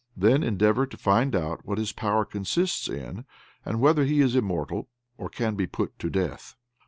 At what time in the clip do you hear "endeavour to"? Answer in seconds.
0.41-0.97